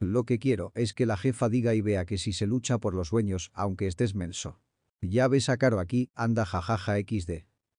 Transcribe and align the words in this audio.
Lo 0.00 0.24
que 0.24 0.38
quiero 0.38 0.72
es 0.74 0.94
que 0.94 1.04
la 1.04 1.18
jefa 1.18 1.50
diga 1.50 1.74
y 1.74 1.82
vea 1.82 2.06
que 2.06 2.16
si 2.16 2.32
se 2.32 2.46
lucha 2.46 2.78
por 2.78 2.94
los 2.94 3.08
sueños, 3.08 3.50
aunque 3.52 3.86
estés 3.86 4.14
menso. 4.14 4.58
Ya 5.02 5.28
ves 5.28 5.50
a 5.50 5.58
Caro 5.58 5.78
aquí, 5.78 6.10
anda 6.14 6.46
jajaja 6.46 6.98
xd. 6.98 7.44